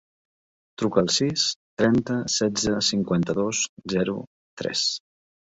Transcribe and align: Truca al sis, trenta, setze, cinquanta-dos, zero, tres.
Truca 0.81 1.01
al 1.01 1.11
sis, 1.15 1.43
trenta, 1.81 2.17
setze, 2.37 2.73
cinquanta-dos, 2.89 3.63
zero, 3.97 4.17
tres. 4.63 4.85